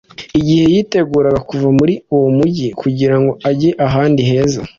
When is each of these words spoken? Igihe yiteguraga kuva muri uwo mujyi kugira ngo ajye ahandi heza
Igihe 0.39 0.63
yiteguraga 0.73 1.39
kuva 1.49 1.67
muri 1.77 1.93
uwo 2.15 2.27
mujyi 2.37 2.67
kugira 2.81 3.15
ngo 3.21 3.31
ajye 3.49 3.71
ahandi 3.87 4.21
heza 4.29 4.59